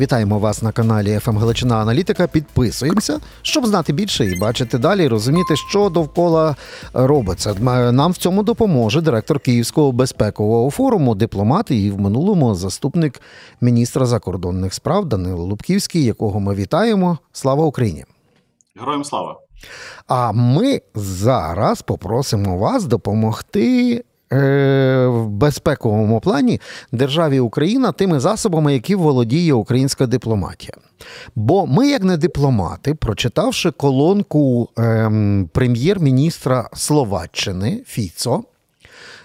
[0.00, 2.26] Вітаємо вас на каналі «ФМ Галичина Аналітика.
[2.26, 6.56] Підписуємося, щоб знати більше і бачити далі, розуміти, що довкола
[6.92, 7.54] робиться.
[7.92, 13.20] Нам в цьому допоможе директор Київського безпекового форуму, дипломат і в минулому заступник
[13.60, 17.18] міністра закордонних справ Данило Лубківський, якого ми вітаємо.
[17.32, 18.04] Слава Україні!
[18.76, 19.40] Героям слава!
[20.06, 24.04] А ми зараз попросимо вас допомогти.
[24.32, 26.60] Е, В безпековому плані
[26.92, 30.74] державі Україна тими засобами, які володіє українська дипломатія.
[31.34, 38.42] Бо ми, як не дипломати, прочитавши колонку ем, прем'єр-міністра Словаччини Фіцо,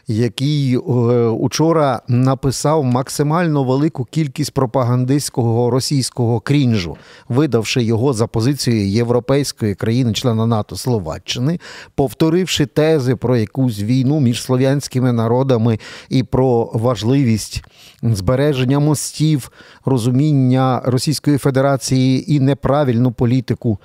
[0.07, 0.79] який е,
[1.27, 6.97] учора написав максимально велику кількість пропагандистського російського крінжу,
[7.29, 11.59] видавши його за позицією європейської країни-члена НАТО Словаччини,
[11.95, 15.79] повторивши тези про якусь війну між слов'янськими народами
[16.09, 17.63] і про важливість
[18.03, 19.51] збереження мостів,
[19.85, 23.77] розуміння Російської Федерації і неправильну політику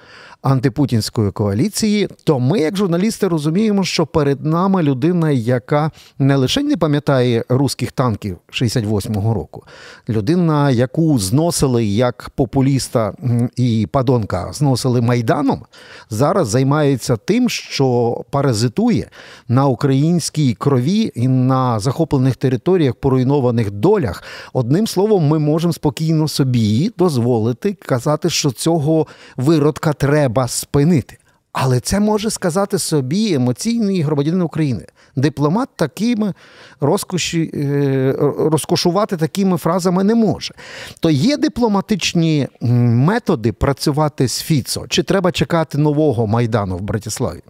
[0.42, 6.76] антипутінської коаліції, то ми, як журналісти, розуміємо, що перед нами людина, яка не лише не
[6.76, 9.64] пам'ятає руських танків 68-го року,
[10.08, 13.12] людина, яку зносили як популіста
[13.56, 15.62] і падонка, зносили майданом,
[16.10, 19.10] зараз займається тим, що паразитує
[19.48, 24.22] на українській крові і на захоплених територіях, поруйнованих долях.
[24.52, 31.19] Одним словом, ми можемо спокійно собі дозволити казати, що цього виродка треба спинити.
[31.52, 34.86] Але це може сказати собі емоційний громадянин України.
[35.16, 36.34] Дипломат такими
[36.80, 40.55] розкоші, е, розкошувати такими фразами не може.
[41.00, 44.86] То є дипломатичні методи працювати з Фіцо?
[44.88, 47.42] Чи треба чекати нового майдану в Братиславі?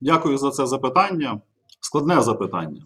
[0.00, 1.40] Дякую за це запитання.
[1.80, 2.82] Складне запитання.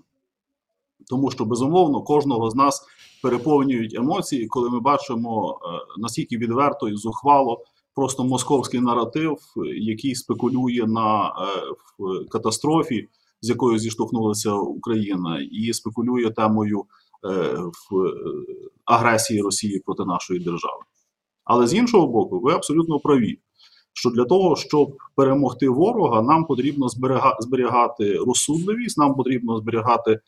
[1.08, 2.82] Тому що, безумовно, кожного з нас
[3.24, 9.38] переповнюють емоції, коли ми бачимо е, наскільки відверто і зухвало просто московський наратив,
[9.76, 11.32] який спекулює на е,
[12.30, 13.08] катастрофі,
[13.40, 16.84] з якою зіштовхнулася Україна, і спекулює темою
[17.22, 18.14] в е,
[18.84, 20.82] агресії Росії проти нашої держави.
[21.44, 23.38] Але з іншого боку, ви абсолютно праві,
[23.94, 26.88] що для того, щоб перемогти ворога, нам потрібно
[27.40, 30.20] зберігати розсудливість, нам потрібно зберігати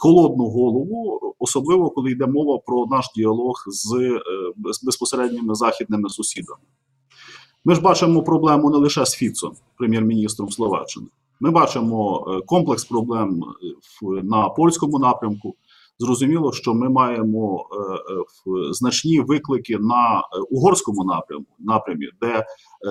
[0.00, 4.20] холодну голову, особливо коли йде мова про наш діалог з е,
[4.56, 6.60] без- безпосередніми західними сусідами.
[7.64, 11.06] Ми ж бачимо проблему не лише з Фіцом, прем'єр-міністром Словаччини.
[11.40, 13.44] Ми бачимо е, комплекс проблем
[14.02, 15.54] е, на польському напрямку.
[16.00, 22.44] Зрозуміло, що ми маємо е, е, значні виклики на е, угорському напряму, напрямі, де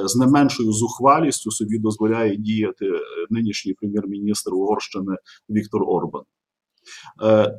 [0.05, 2.91] з не меншою зухвалістю собі дозволяє діяти
[3.29, 5.15] нинішній прем'єр-міністр Угорщини
[5.49, 6.23] Віктор Орбан.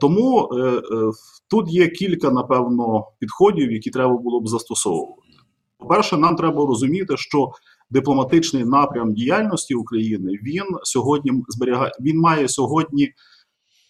[0.00, 0.48] Тому
[1.50, 5.22] тут є кілька, напевно, підходів, які треба було б застосовувати.
[5.78, 7.50] По-перше, нам треба розуміти, що
[7.90, 13.12] дипломатичний напрям діяльності України він сьогодні зберігає, він має сьогодні,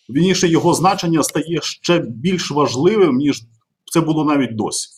[0.08, 3.42] вірніше, його значення стає ще більш важливим, ніж
[3.92, 4.88] це було навіть досі.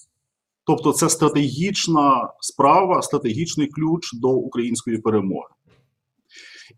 [0.64, 5.48] Тобто, це стратегічна справа, стратегічний ключ до української перемоги.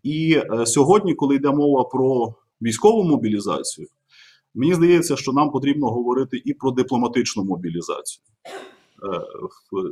[0.03, 3.87] І е, сьогодні, коли йде мова про військову мобілізацію,
[4.53, 8.23] мені здається, що нам потрібно говорити і про дипломатичну мобілізацію.
[9.03, 9.21] Е,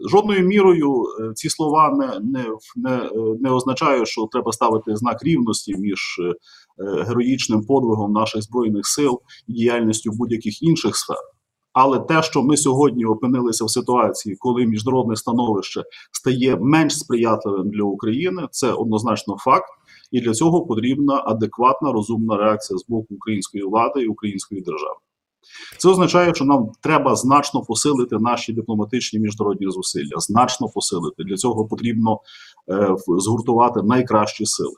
[0.10, 2.46] Жодною мірою е, ці слова не, не,
[2.76, 6.22] не, е, не означають, що треба ставити знак рівності між
[7.08, 11.18] героїчним подвигом наших збройних сил і діяльністю будь-яких інших сфер.
[11.74, 17.84] Але те, що ми сьогодні опинилися в ситуації, коли міжнародне становище стає менш сприятливим для
[17.84, 19.70] України, це однозначно факт,
[20.12, 25.00] і для цього потрібна адекватна розумна реакція з боку української влади і української держави.
[25.78, 31.24] Це означає, що нам треба значно посилити наші дипломатичні міжнародні зусилля, значно посилити.
[31.24, 32.20] Для цього потрібно
[32.70, 34.76] е, згуртувати найкращі сили.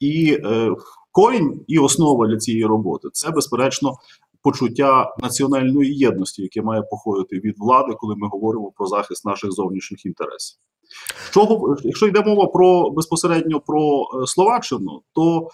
[0.00, 0.70] І е,
[1.12, 3.94] корінь і основа для цієї роботи це безперечно
[4.42, 10.06] почуття національної єдності, яке має походити від влади, коли ми говоримо про захист наших зовнішніх
[10.06, 10.58] інтересів.
[11.30, 15.48] Чого, якщо йде мова про безпосередньо про е, Словаччину, то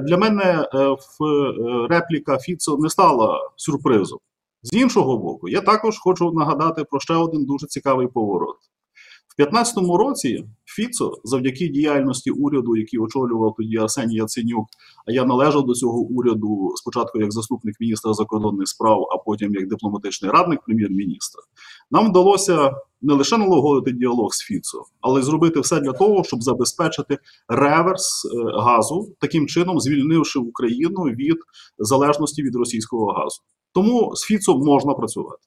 [0.00, 4.18] для мене е, в е, репліка Фіцо не стала сюрпризом.
[4.62, 8.56] З іншого боку, я також хочу нагадати про ще один дуже цікавий поворот.
[9.28, 10.44] В 2015 році
[10.78, 14.66] Фіцо, завдяки діяльності уряду, який очолював тоді Арсеній Яценюк,
[15.06, 19.68] а я належав до цього уряду спочатку як заступник міністра закордонних справ, а потім як
[19.68, 21.42] дипломатичний радник прем'єр-міністра,
[21.90, 22.72] нам вдалося
[23.02, 28.24] не лише налагодити діалог з Фіцо, але й зробити все для того, щоб забезпечити реверс
[28.24, 31.36] е, газу, таким чином звільнивши Україну від
[31.78, 33.40] залежності від російського газу.
[33.72, 35.42] Тому з Фіцо можна працювати.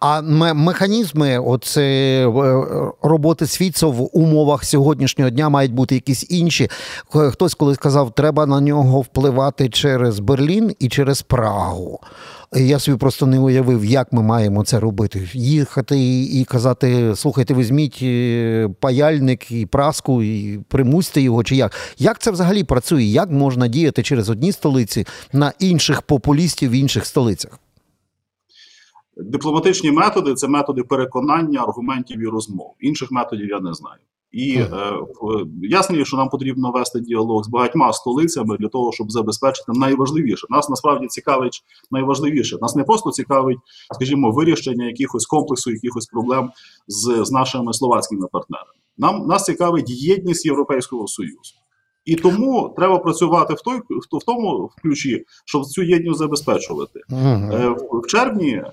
[0.00, 0.20] А
[0.54, 2.62] механізми оце е,
[3.02, 6.68] роботи світця в умовах сьогоднішнього дня мають бути якісь інші.
[7.08, 12.00] Хтось колись сказав, треба на нього впливати через Берлін і через Прагу.
[12.56, 15.28] Я собі просто не уявив, як ми маємо це робити.
[15.32, 21.72] Їхати і казати: слухайте, візьміть е, паяльник і праску, і примусьте його, чи як.
[21.98, 23.02] Як це взагалі працює?
[23.02, 27.58] Як можна діяти через одні столиці на інших популістів в інших столицях?
[29.24, 32.74] Дипломатичні методи це методи переконання, аргументів і розмов.
[32.80, 34.00] Інших методів я не знаю.
[34.32, 34.66] І е,
[35.62, 40.46] ясно, що нам потрібно вести діалог з багатьма столицями для того, щоб забезпечити найважливіше.
[40.50, 42.58] Нас насправді цікавить найважливіше.
[42.60, 43.58] Нас не просто цікавить,
[43.94, 46.50] скажімо, вирішення якихось комплексу, якихось проблем
[46.88, 48.70] з, з нашими словацькими партнерами.
[48.98, 51.59] Нам нас цікавить єдність Європейського союзу.
[52.04, 53.78] І тому треба працювати в той
[54.12, 57.00] в тому ключі, щоб цю єдність забезпечувати.
[58.02, 58.64] В червні, е,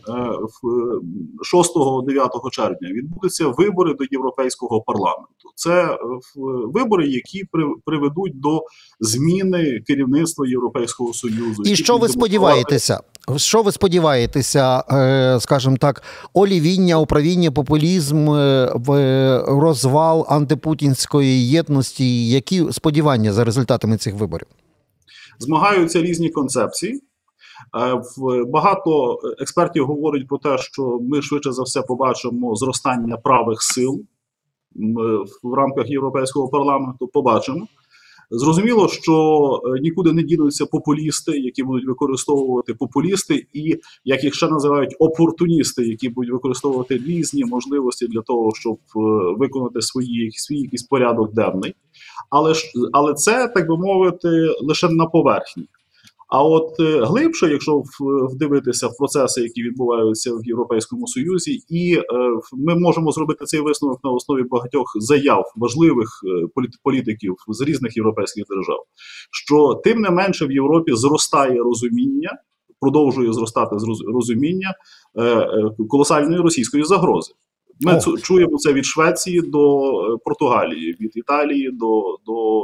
[0.62, 5.52] в 6-9 червня, відбудуться вибори до європейського парламенту.
[5.56, 5.98] Це е,
[6.74, 7.44] вибори, які
[7.86, 8.62] приведуть до
[9.00, 11.64] зміни керівництва Європейського союзу.
[11.66, 13.00] І що ви сподіваєтеся?
[13.36, 16.04] Що ви сподіваєтеся, е, скажімо так,
[16.34, 18.72] олівіння, управління, популізм, е,
[19.48, 22.30] розвал антипутінської єдності?
[22.30, 24.48] Які сподівання за результатами цих виборів?
[25.40, 26.94] Змагаються різні концепції.
[26.94, 27.02] Е,
[28.48, 34.02] багато експертів говорять про те, що ми швидше за все побачимо зростання правих сил
[35.44, 37.08] в рамках європейського парламенту.
[37.08, 37.68] Побачимо.
[38.30, 43.76] Зрозуміло, що е, нікуди не дінуться популісти, які будуть використовувати популісти, і
[44.06, 49.00] як їх ще називають опортуністи, які будуть використовувати різні можливості для того, щоб е,
[49.38, 51.76] виконати свої свій якийсь порядок денний.
[52.30, 52.54] Але
[52.92, 54.30] але це так би мовити
[54.62, 55.68] лише на поверхні.
[56.28, 57.84] А от е, глибше, якщо
[58.32, 62.04] вдивитися в процеси, які відбуваються в Європейському Союзі, і е,
[62.54, 68.44] ми можемо зробити цей висновок на основі багатьох заяв важливих е, політиків з різних європейських
[68.50, 68.84] держав,
[69.32, 72.38] що тим не менше в Європі зростає розуміння,
[72.80, 73.76] продовжує зростати
[74.14, 74.74] розуміння
[75.90, 77.34] колосальної російської загрози.
[77.82, 78.18] Ми О.
[78.18, 79.92] чуємо це від Швеції до
[80.26, 82.62] Португалії, від Італії до до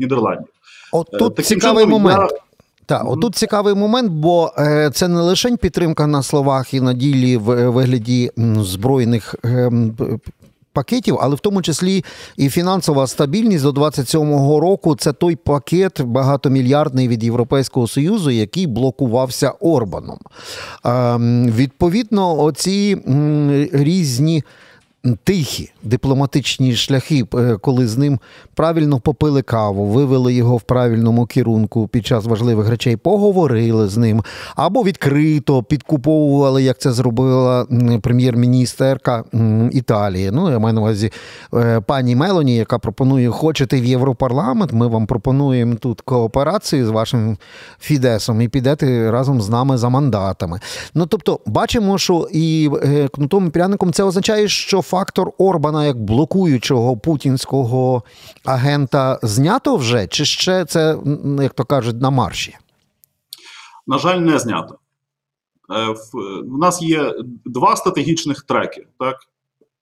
[0.00, 0.52] Нідерландів.
[0.92, 2.30] От тут Таким цікавий чином, момент.
[2.32, 2.38] Я,
[2.86, 7.36] так, отут цікавий момент, бо е, це не лише підтримка на словах і на ділі
[7.36, 9.96] в е, вигляді збройних ем,
[10.72, 12.04] пакетів, але в тому числі
[12.36, 14.96] і фінансова стабільність до 27-го року.
[14.96, 20.18] Це той пакет багатомільярдний від Європейського союзу, який блокувався Орбаном.
[20.84, 22.98] Ем, відповідно, оці
[23.72, 24.44] різні
[25.24, 28.18] тихі дипломатичні шляхи, е, коли з ним
[28.54, 34.22] правильно попили каву, вивели його в правильному керунку під час важливих речей, поговорили з ним
[34.56, 37.66] або відкрито підкуповували, як це зробила
[38.02, 39.24] прем'єр-міністерка
[39.72, 40.30] Італії.
[40.30, 41.12] Ну, я маю на увазі
[41.54, 47.36] е, пані Мелоні, яка пропонує, хочете в Європарламент, ми вам пропонуємо тут кооперацію з вашим
[47.80, 50.60] Фідесом і підете разом з нами за мандатами.
[50.94, 56.02] Ну тобто, бачимо, що і е, кнутом і пряником це означає, що фактор Орбана як
[56.02, 58.02] блокуючого путінського
[58.44, 60.98] агента знято вже, чи ще це,
[61.40, 62.56] як то кажуть, на марші?
[63.86, 64.78] На жаль, не знято.
[65.70, 65.94] Е,
[66.44, 68.86] в нас є два стратегічних треки.
[68.98, 69.16] Так?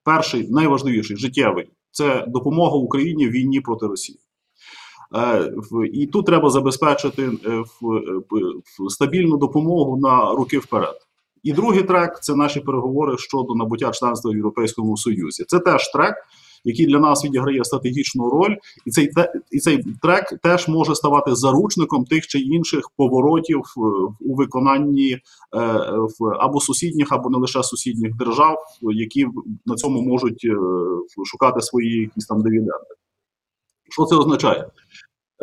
[0.04, 4.18] Перший, найважливіший, життєвий це допомога Україні в війні проти Росії.
[5.16, 5.52] Е,
[5.92, 7.64] і тут треба забезпечити е,
[8.88, 10.96] стабільну допомогу на руки вперед.
[11.42, 15.44] І другий трек це наші переговори щодо набуття членства в Європейському Союзі.
[15.46, 16.14] Це теж трек,
[16.64, 18.56] який для нас відіграє стратегічну роль,
[18.86, 19.10] і цей
[19.50, 23.80] і цей трек теж може ставати заручником тих чи інших поворотів е,
[24.20, 25.20] у виконанні е,
[26.18, 29.26] в або сусідніх, або не лише сусідніх держав, які
[29.66, 30.56] на цьому можуть е,
[31.24, 32.94] шукати свої якісь там дивіденди.
[33.90, 34.66] Що це означає?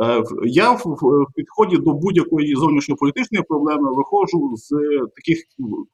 [0.02, 4.70] Е, я в підході до будь-якої зовнішньополітичної проблеми виходжу з
[5.16, 5.44] таких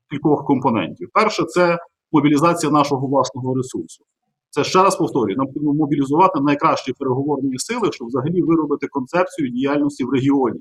[0.10, 1.10] кількох компонентів.
[1.14, 1.78] Перше, це
[2.12, 4.04] мобілізація нашого власного ресурсу.
[4.50, 10.04] Це ще раз повторюю, нам потрібно мобілізувати найкращі переговорні сили, щоб взагалі виробити концепцію діяльності
[10.04, 10.60] в регіоні.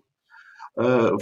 [0.83, 1.13] Е,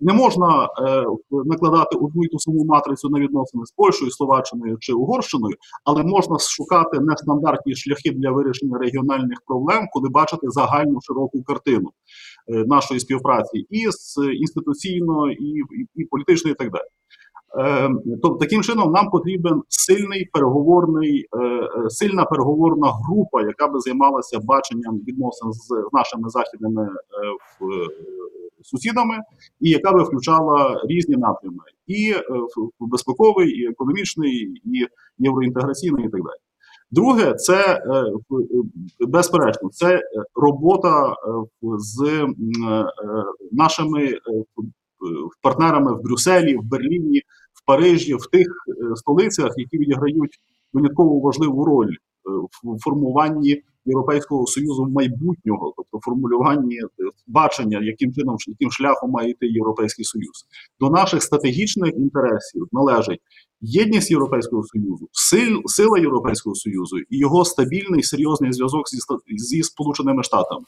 [0.00, 4.92] не можна е, накладати одну і ту саму матрицю на відносини з Польщею, Словаччиною чи
[4.92, 11.90] Угорщиною, але можна шукати нестандартні шляхи для вирішення регіональних проблем, коли бачити загальну широку картину
[12.48, 16.82] е, нашої співпраці і з інституційно, і, і, і політично, і так далі.
[18.22, 21.26] Тобто таким чином нам потрібен сильний переговорний,
[21.88, 26.88] сильна переговорна група, яка би займалася баченням відносин з нашими західними
[28.70, 29.18] сусідами,
[29.60, 32.14] і яка би включала різні напрями: і
[32.80, 34.86] безпековий, і економічний, і
[35.18, 36.36] євроінтеграційний, і так далі.
[36.90, 37.82] Друге, це
[39.00, 40.00] безперечно, це
[40.34, 41.14] робота
[41.78, 42.26] з
[43.52, 44.18] нашими
[45.42, 48.46] партнерами в Брюсселі, в Берліні, в Парижі, в тих
[48.94, 50.38] столицях, які відіграють
[50.72, 51.94] винятково важливу роль
[52.64, 56.88] в формуванні Європейського союзу майбутнього, тобто формулюванні е,
[57.26, 60.46] бачення, яким чином яким шляхом має йти європейський союз,
[60.80, 63.20] до наших стратегічних інтересів належить
[63.60, 68.98] єдність Європейського Союзу, сил, сила Європейського Союзу і його стабільний серйозний зв'язок зі
[69.36, 70.64] зі Сполученими Штатами.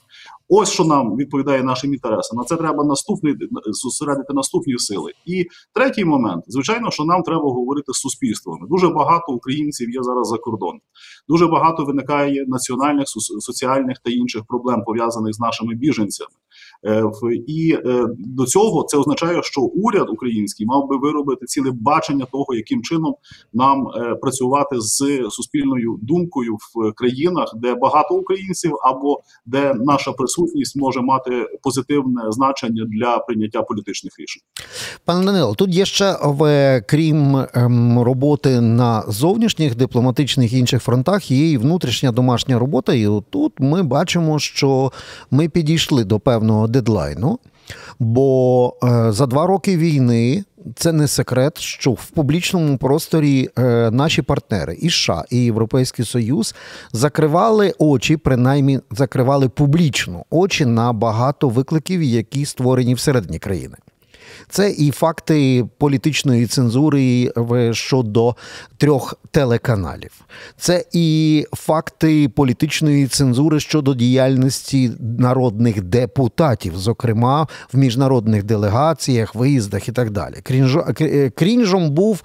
[0.49, 2.39] Ось що нам відповідає нашим інтересам.
[2.39, 3.35] На це треба наступний
[3.67, 5.13] зосередити наступні сили.
[5.27, 8.69] І третій момент, звичайно, що нам треба говорити з суспільствами.
[8.71, 10.81] Дуже багато українців є зараз за кордоном.
[11.29, 13.05] Дуже багато виникає національних,
[13.41, 16.31] соціальних та інших проблем пов'язаних з нашими біженцями.
[16.87, 17.05] Е,
[17.47, 22.55] і е, до цього це означає, що уряд український мав би виробити ціле бачення того,
[22.55, 23.15] яким чином
[23.53, 30.77] нам е, працювати з суспільною думкою в країнах, де багато українців, або де наша присутність
[30.77, 34.43] може мати позитивне значення для прийняття політичних рішень.
[35.05, 41.31] Пане Данило, тут є ще в крім ем, роботи на зовнішніх дипломатичних і інших фронтах,
[41.31, 42.95] є і внутрішня домашня робота.
[42.95, 44.93] І тут ми бачимо, що
[45.31, 47.39] ми підійшли до певного дедлайну.
[47.99, 50.45] Бо е, за два роки війни
[50.75, 56.55] це не секрет, що в публічному просторі е, наші партнери і США, і Європейський Союз
[56.93, 63.77] закривали очі, принаймні закривали публічно очі на багато викликів, які створені всередині країни.
[64.49, 67.33] Це і факти політичної цензури
[67.73, 68.37] щодо
[68.77, 70.11] трьох телеканалів.
[70.57, 79.93] Це і факти політичної цензури щодо діяльності народних депутатів, зокрема в міжнародних делегаціях, виїздах і
[79.93, 80.35] так далі.
[81.01, 82.23] Е, крінжом був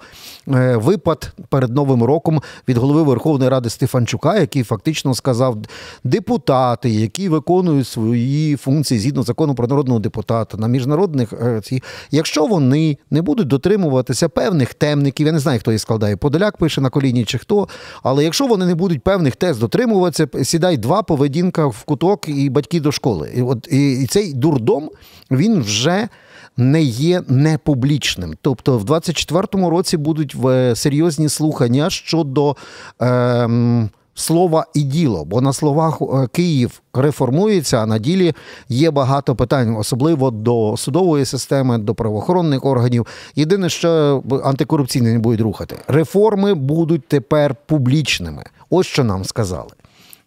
[0.48, 5.56] е, випад перед новим роком від голови Верховної Ради Стефанчука, який фактично сказав,
[6.04, 11.60] депутати, які виконують свої функції згідно закону про народного депутата на міжнародних е,
[12.10, 16.80] якщо вони не будуть дотримуватися певних темників, я не знаю, хто їх складає, Подоляк пише
[16.80, 17.68] на коліні чи хто,
[18.02, 22.80] але якщо вони не будуть певних тест дотримуватися, сідай два поведінка в куток і батьки
[22.80, 23.30] до школи.
[23.36, 24.90] І от і цей дурдом
[25.30, 26.08] він вже.
[26.56, 28.34] Не є непублічним.
[28.42, 30.36] Тобто, в 24-му році будуть
[30.74, 32.56] серйозні слухання щодо.
[33.00, 38.34] Ем, слова і діло, бо на словах е, Київ реформується, а на ділі
[38.68, 43.06] є багато питань, особливо до судової системи, до правоохоронних органів.
[43.36, 45.76] Єдине, що антикорупційні не будуть рухати.
[45.88, 48.44] Реформи будуть тепер публічними.
[48.70, 49.70] Ось що нам сказали.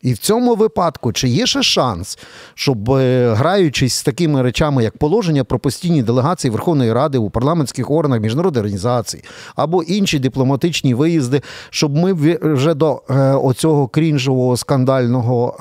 [0.02, 2.20] І в цьому випадку, чи є ще шанс,
[2.54, 7.92] щоб е, граючись з такими речами, як положення про постійні делегації Верховної Ради у парламентських
[7.92, 9.24] органах міжнародних організацій
[9.56, 15.58] або інші дипломатичні виїзди, щоб ми вже до е, оцього крінжового скандального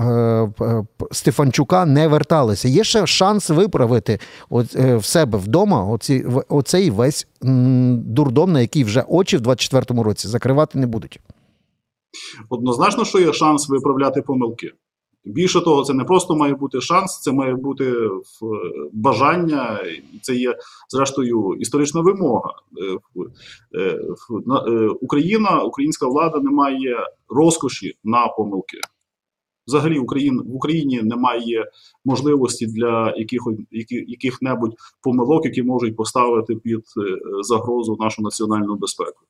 [0.60, 2.68] е, Стефанчука не верталися?
[2.68, 4.18] Є ще шанс виправити
[4.50, 10.78] в себе вдома оці, оцей весь дурдом, на який вже очі в 24-му році закривати
[10.78, 11.20] не будуть.
[12.48, 14.72] Однозначно, що є шанс виправляти помилки.
[15.26, 17.94] Більше того, це не просто має бути шанс, це має бути
[18.92, 19.80] бажання,
[20.14, 20.56] і це є
[20.88, 22.50] зрештою історична вимога.
[22.80, 22.98] Е,
[23.80, 24.00] е,
[24.68, 26.96] е, Україна, українська влада не має
[27.28, 28.78] розкоші на помилки.
[29.66, 31.64] Взагалі, Україн, в Україні немає
[32.04, 33.40] можливості для яких,
[34.08, 36.80] яких-небудь помилок, які можуть поставити під
[37.42, 39.26] загрозу нашу національну безпеку.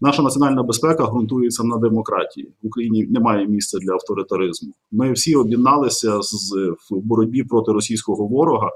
[0.00, 2.46] Наша національна безпека ґрунтується на демократії.
[2.62, 4.72] В Україні немає місця для авторитаризму.
[4.92, 6.52] Ми всі об'єдналися з
[6.90, 8.70] в боротьбі проти російського ворога, е,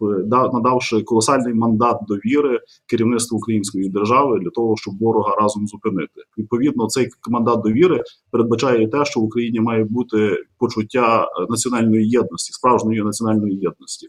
[0.00, 6.22] в надавши колосальний мандат довіри керівництву української держави для того, щоб ворога разом зупинити.
[6.38, 13.02] Відповідно, цей мандат довіри передбачає те, що в Україні має бути почуття національної єдності, справжньої
[13.02, 14.06] національної єдності.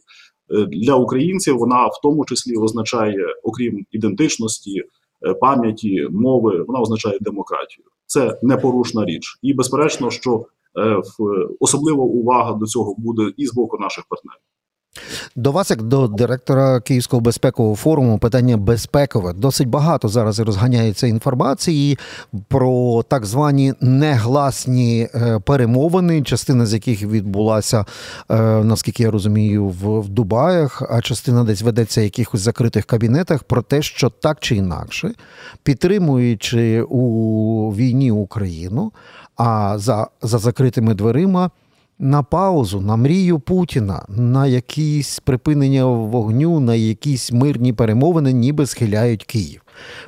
[0.52, 4.84] Е, для українців вона в тому числі означає, окрім ідентичності,
[5.42, 7.86] пам'яті, мови, вона означає демократію.
[8.06, 10.46] Це непорушна річ, і безперечно, що
[10.80, 11.02] е,
[11.60, 14.42] особлива увага до цього буде і з боку наших партнерів.
[15.38, 19.34] До вас, як до директора Київського безпекового форуму, питання безпекове.
[19.34, 21.98] Досить багато зараз розганяється інформації
[22.48, 27.86] про так звані негласні е, перемовини, частина з яких відбулася,
[28.30, 33.44] е, наскільки я розумію, в, в Дубаях, а частина десь ведеться в якихось закритих кабінетах
[33.44, 35.12] про те, що так чи інакше,
[35.64, 38.92] підтримуючи у війні Україну,
[39.36, 41.52] а за, за закритими дверима
[42.00, 49.24] на паузу, на мрію Путіна, на якісь припинення вогню, на якісь мирні перемовини, ніби схиляють
[49.24, 49.62] Київ.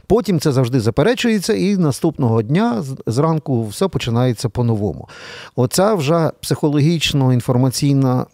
[0.07, 5.07] Потім це завжди заперечується, і наступного дня зранку все починається по-новому.
[5.55, 8.25] Оця вже психологічно інформаційна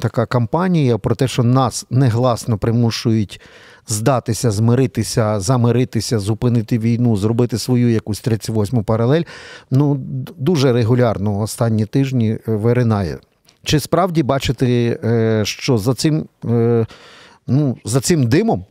[0.00, 3.40] така кампанія про те, що нас негласно примушують
[3.86, 9.22] здатися, змиритися, замиритися, зупинити війну, зробити свою якусь 38-му паралель.
[9.70, 9.94] Ну
[10.36, 13.18] дуже регулярно останні тижні е, виринає.
[13.64, 16.86] Чи справді бачите, е, що за цим е,
[17.46, 18.64] ну, за цим димом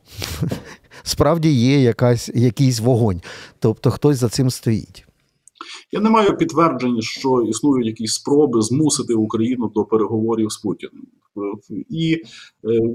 [1.04, 3.22] справді є якась, якийсь вогонь,
[3.60, 5.06] тобто хтось за цим стоїть?
[5.92, 11.08] Я не маю підтверджень, що існують якісь спроби змусити Україну до переговорів з Путіним.
[11.90, 12.20] І е,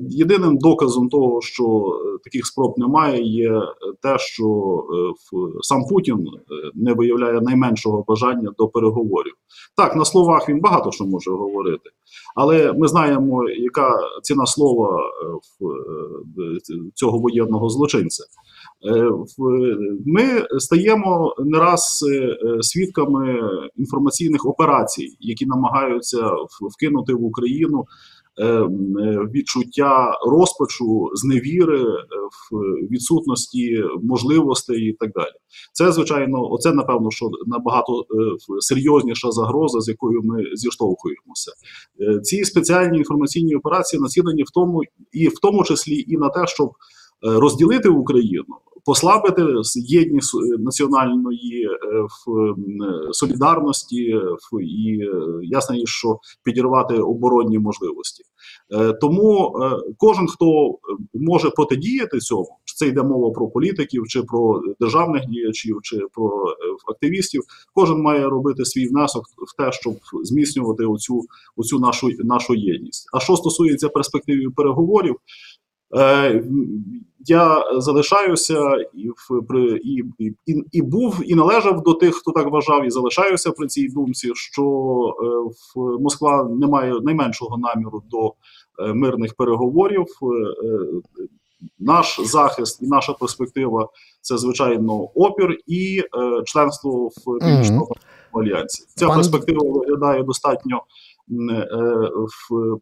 [0.08, 3.62] єдиним доказом того, що е, таких спроб немає, є
[4.02, 4.46] те, що
[4.92, 6.26] е, сам Путін
[6.74, 9.32] не виявляє найменшого бажання до переговорів.
[9.76, 11.90] Так, на словах він багато що може говорити,
[12.36, 14.98] але ми знаємо, яка ціна слова
[16.94, 18.24] цього воєнного злочинця.
[20.06, 22.04] Ми стаємо не раз
[22.60, 23.40] свідками
[23.76, 26.30] інформаційних операцій, які намагаються
[26.70, 28.17] вкинути в Україну Е, е,
[29.34, 31.84] відчуття розпачу, зневіри е,
[32.50, 32.56] в
[32.90, 35.32] відсутності можливостей і так далі.
[35.72, 38.06] Це звичайно, оце напевно, що набагато
[38.60, 41.52] серйозніша загроза, з якою ми зіштовхуємося.
[42.22, 46.70] Ці спеціальні інформаційні операції націлені в тому, і в тому числі і на те, щоб
[47.22, 48.54] розділити Україну
[48.88, 49.42] послабити
[49.74, 51.68] єдність е, національної е,
[52.02, 52.54] в
[53.12, 55.10] солідарності в і е,
[55.42, 58.24] ясно, що підірвати оборонні можливості.
[59.00, 59.54] Тому
[59.98, 60.78] кожен, хто
[61.14, 66.54] може протидіяти цьому, чи це йде мова про політиків, чи про державних діячів, чи про
[66.88, 67.42] активістів,
[67.74, 71.22] кожен має робити свій внесок в те, щоб зміцнювати оцю
[71.56, 73.08] оцю нашу нашу єдність.
[73.12, 75.16] А що стосується перспективи переговорів,
[75.96, 76.42] Е,
[77.26, 80.04] я залишаюся і в і,
[80.46, 84.32] і, і був, і належав до тих, хто так вважав, і залишаюся при цій думці,
[84.34, 85.24] що е,
[85.74, 88.34] в Москва не має найменшого наміру до
[88.78, 90.06] е, мирних переговорів.
[91.78, 93.88] Наш захист і наша перспектива
[94.20, 96.02] це звичайно опір і
[96.44, 97.88] членство в північному
[98.32, 98.84] альянсі.
[98.94, 99.16] Ця Пан...
[99.16, 100.82] перспектива виглядає достатньо.
[101.30, 101.66] Е,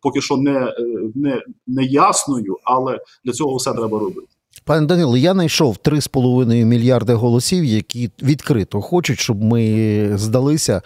[0.03, 0.75] поки що не, е,
[1.15, 4.27] не, не ясною, але для цього все треба робити.
[4.65, 10.83] Пане Данило, я знайшов 3,5 мільярди голосів, які відкрито хочуть, щоб ми здалися,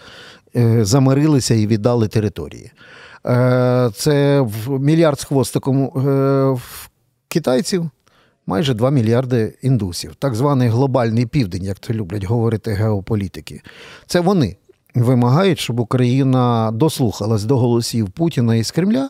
[0.55, 2.71] е, замирилися і віддали території.
[3.93, 5.91] Це мільярд з хвостиком
[7.27, 7.89] китайців,
[8.47, 10.15] майже 2 мільярди індусів.
[10.15, 13.61] Так званий глобальний південь, як це люблять говорити геополітики.
[14.05, 14.57] Це вони
[14.95, 19.09] вимагають, щоб Україна дослухалась до голосів Путіна із Кремля.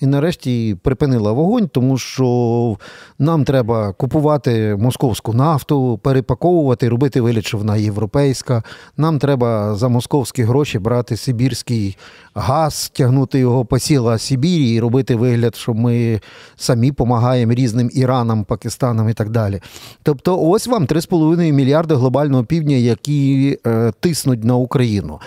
[0.00, 2.76] І нарешті припинила вогонь, тому що
[3.18, 8.62] нам треба купувати московську нафту, перепаковувати, робити вигляд, що вона європейська.
[8.96, 11.96] Нам треба за московські гроші брати сибірський
[12.34, 16.20] газ, тягнути його по сіла Сибірі і робити вигляд, що ми
[16.56, 19.60] самі допомагаємо різним Іранам, Пакистанам і так далі.
[20.02, 25.20] Тобто, ось вам 3,5 мільярди глобального півдня, які е, тиснуть на Україну.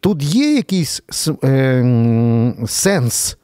[0.00, 1.02] Тут є якийсь
[1.44, 3.36] е, сенс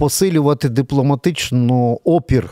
[0.00, 2.50] посилювати дипломатично опір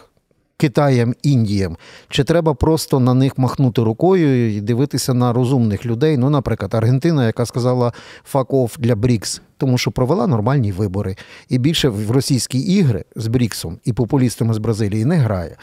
[0.57, 1.77] Китаєм, Індіям,
[2.09, 6.17] чи треба просто на них махнути рукою і дивитися на розумних людей?
[6.17, 7.93] Ну, наприклад, Аргентина, яка сказала
[8.25, 11.17] фак оф для Брікс, тому що провела нормальні вибори.
[11.49, 15.57] І більше в російські ігри з Бріксом і популістами з Бразилії не грає.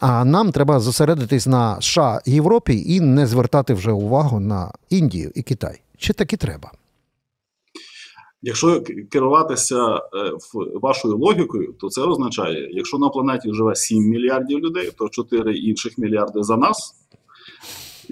[0.00, 5.42] А нам треба зосередитись на США Європі і не звертати вже увагу на Індію і
[5.42, 5.80] Китай.
[5.98, 6.72] Чи таки треба?
[8.42, 10.00] Якщо керуватися е,
[10.82, 15.98] вашою логікою, то це означає, якщо на планеті живе 7 мільярдів людей, то 4 інших
[15.98, 16.94] мільярди за нас.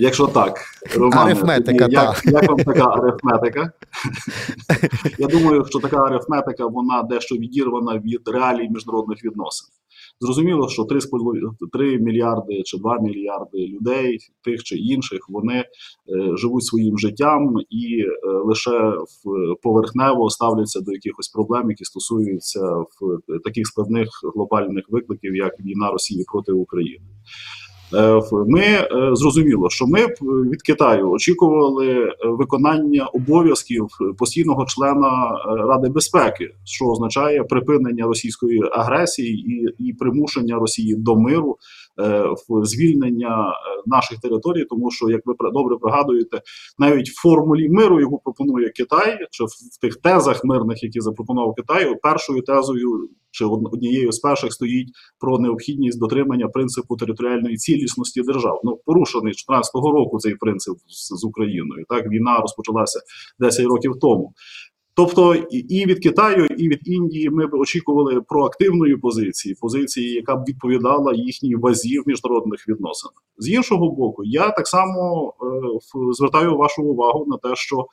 [0.00, 0.60] Якщо так,
[0.96, 3.72] Романе, арифметика, як, як вам така арифметика?
[5.18, 9.68] Я думаю, що така арифметика вона дещо відірвана від реалій міжнародних відносин.
[10.20, 10.84] Зрозуміло, що
[11.72, 15.64] 3 мільярди чи 2 мільярди людей, тих чи інших, вони е,
[16.36, 18.78] живуть своїм життям і е, лише
[19.24, 25.90] в поверхнево ставляться до якихось проблем, які стосуються в таких складних глобальних викликів, як війна
[25.90, 27.04] Росії проти України.
[27.94, 33.86] Е, ми е, зрозуміло, що ми від Китаю очікували е, виконання обов'язків
[34.18, 41.56] постійного члена Ради безпеки, що означає припинення російської агресії і і примушення Росії до миру
[42.00, 46.40] е, в звільнення е, наших територій, тому що, як ви добре пригадуєте,
[46.78, 51.94] навіть в формулі миру, яку пропонує Китай, чи в тих тезах мирних, які запропонував Китай,
[52.02, 54.88] першою тезою чи од- однією з перших стоїть
[55.20, 58.60] про необхідність дотримання принципу територіальної цілісності держав.
[58.64, 61.84] Ну порушений з 14-го року цей принцип з, з Україною.
[61.88, 63.00] Так війна розпочалася
[63.38, 64.32] 10 років тому.
[64.94, 70.44] Тобто і- від Китаю, і від Індії ми б очікували проактивної позиції, позиції, яка б
[70.48, 73.14] відповідала їхній вазі в міжнародних відносинах.
[73.38, 77.86] З іншого боку, я так само е, звертаю вашу увагу на те, що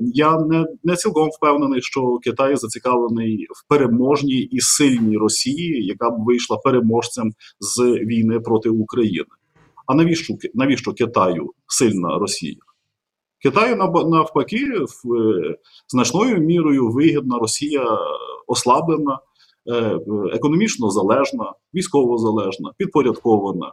[0.00, 6.24] я не, не цілком впевнений, що Китай зацікавлений в переможній і сильній Росії, яка б
[6.24, 9.26] вийшла переможцем з війни проти України.
[9.86, 12.56] А навіщо навіщо Китаю сильна Росія?
[13.42, 15.56] Китаю нав- навпаки, е,
[15.88, 17.84] значною мірою вигідна Росія
[18.46, 19.18] ослаблена,
[19.72, 19.98] е,
[20.32, 23.72] економічно залежна, військово залежна, підпорядкована.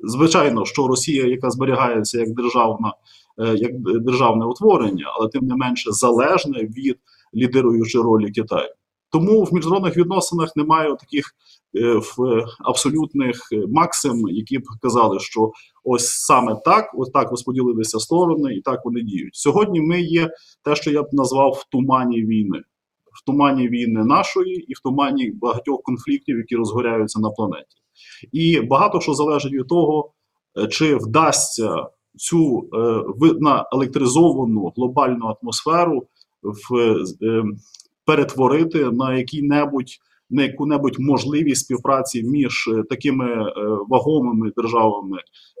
[0.00, 2.92] Звичайно, що Росія, яка зберігається як державна, е,
[3.38, 6.96] як державне утворення, але тим не менше залежне від
[7.34, 8.68] лідируючої ролі Китаю.
[9.12, 11.34] Тому в міжнародних відносинах немає таких
[11.76, 15.52] е, в абсолютних е, максим, які б казали, що
[15.84, 19.34] ось саме так, ось так розподілилися сторони, і так вони діють.
[19.34, 20.30] Сьогодні ми є
[20.64, 22.62] те, що я б назвав в тумані війни,
[23.12, 27.76] в тумані війни нашої і в тумані багатьох конфліктів, які розгоряються на планеті.
[28.32, 30.12] І багато що залежить від того,
[30.58, 36.06] е, чи вдасться цю е, на електризовану глобальну атмосферу
[36.42, 37.42] в, е,
[38.04, 39.98] перетворити на який-небудь
[40.30, 43.52] на яку-небудь можливість співпраці між е, такими е,
[43.88, 45.18] вагомими державами,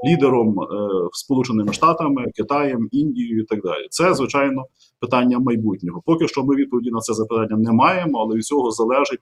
[0.08, 0.64] лідером е,
[1.12, 3.86] Сполученими Штатами, Китаєм, Індією і так далі.
[3.90, 4.64] Це звичайно
[5.00, 6.02] питання майбутнього.
[6.06, 9.20] Поки що ми відповіді на це запитання не маємо, але від цього залежить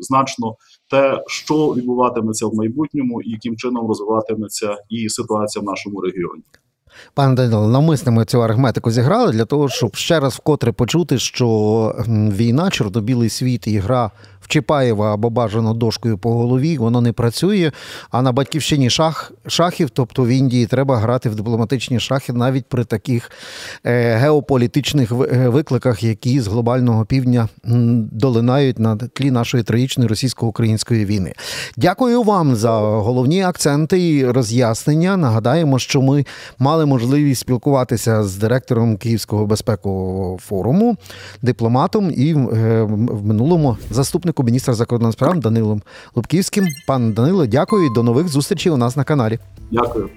[0.00, 0.56] значно
[0.90, 6.42] те, що відбуватиметься в майбутньому, і яким чином розвиватиметься і ситуація в нашому регіоні.
[7.14, 11.94] Пане Данило, навмисно ми цю арифметику зіграли для того, щоб ще раз вкотре почути, що
[12.08, 14.10] війна, чорно-білий світ і гра
[14.40, 17.72] в Чапаєва або бажано дошкою по голові, воно не працює.
[18.10, 22.84] А на батьківщині шах, шахів, тобто в Індії, треба грати в дипломатичні шахи навіть при
[22.84, 23.30] таких
[23.86, 27.48] е, геополітичних е, викликах, які з глобального півдня
[28.12, 31.32] долинають на тлі нашої трагічної російсько-української війни.
[31.76, 35.16] Дякую вам за головні акценти і роз'яснення.
[35.16, 36.26] Нагадаємо, що ми
[36.58, 40.96] мали можливість спілкуватися з директором Київського безпекового форуму,
[41.42, 45.82] дипломатом і е, в минулому заступнику міністра закордонних справ Данилом
[46.14, 46.66] Лубківським.
[46.86, 49.38] Пан Данило, дякую і до нових зустрічей у нас на каналі.
[49.70, 50.08] Дякую.